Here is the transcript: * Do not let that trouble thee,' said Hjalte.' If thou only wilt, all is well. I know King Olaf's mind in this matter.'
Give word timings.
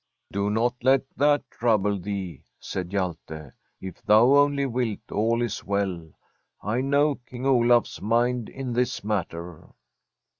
* 0.19 0.31
Do 0.33 0.49
not 0.49 0.73
let 0.83 1.03
that 1.15 1.43
trouble 1.51 1.99
thee,' 1.99 2.41
said 2.59 2.89
Hjalte.' 2.89 3.53
If 3.89 4.01
thou 4.01 4.33
only 4.33 4.65
wilt, 4.65 5.11
all 5.11 5.43
is 5.43 5.63
well. 5.63 6.09
I 6.59 6.81
know 6.81 7.19
King 7.27 7.45
Olaf's 7.45 8.01
mind 8.01 8.49
in 8.49 8.73
this 8.73 9.03
matter.' 9.03 9.67